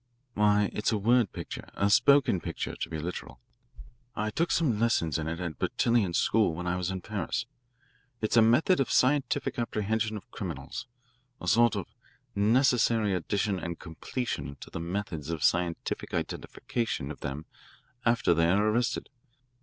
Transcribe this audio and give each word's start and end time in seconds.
"Why, 0.33 0.71
it's 0.73 0.91
a 0.91 0.97
word 0.97 1.31
picture 1.31 1.69
a 1.75 1.87
'spoken 1.87 2.41
picture,' 2.41 2.75
to 2.75 2.89
be 2.89 2.97
literal. 2.97 3.39
I 4.15 4.31
took 4.31 4.49
some 4.49 4.79
lessons 4.79 5.19
in 5.19 5.27
it 5.27 5.39
at 5.39 5.59
Bertillon's 5.59 6.17
school 6.17 6.55
when 6.55 6.65
I 6.65 6.75
was 6.75 6.89
in 6.89 7.01
Paris. 7.01 7.45
It's 8.19 8.35
a 8.35 8.41
method 8.41 8.79
of 8.79 8.89
scientific 8.89 9.59
apprehension 9.59 10.17
of 10.17 10.31
criminals, 10.31 10.87
a 11.39 11.47
sort 11.47 11.75
of 11.75 11.85
necessary 12.33 13.13
addition 13.13 13.59
and 13.59 13.77
completion 13.77 14.55
to 14.61 14.71
the 14.71 14.79
methods 14.79 15.29
of 15.29 15.43
scientific 15.43 16.15
identification 16.15 17.11
of 17.11 17.19
them 17.19 17.45
after 18.03 18.33
they 18.33 18.49
are 18.49 18.69
arrested. 18.69 19.07